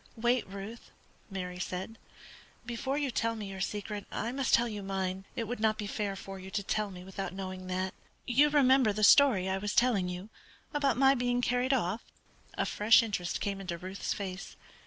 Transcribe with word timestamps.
"Wait, 0.15 0.47
Ruth," 0.47 0.89
Mary 1.29 1.59
said; 1.59 1.99
"before 2.65 2.97
you 2.97 3.11
tell 3.11 3.35
me 3.35 3.51
your 3.51 3.61
secret 3.61 4.07
I 4.11 4.31
must 4.31 4.51
tell 4.51 4.67
you 4.67 4.81
mine. 4.81 5.25
It 5.35 5.47
would 5.47 5.59
not 5.59 5.77
be 5.77 5.85
fair 5.85 6.15
for 6.15 6.39
you 6.39 6.49
to 6.49 6.63
tell 6.63 6.89
me 6.89 7.03
without 7.03 7.33
knowing 7.35 7.67
that. 7.67 7.93
You 8.25 8.49
remember 8.49 8.93
the 8.93 9.03
story 9.03 9.47
I 9.47 9.59
was 9.59 9.75
telling 9.75 10.09
you 10.09 10.29
about 10.73 10.97
my 10.97 11.13
being 11.13 11.39
carried 11.39 11.71
off?" 11.71 12.01
A 12.55 12.65
fresh 12.65 13.03
interest 13.03 13.41
came 13.41 13.61
into 13.61 13.77
Ruth's 13.77 14.11
face. 14.11 14.55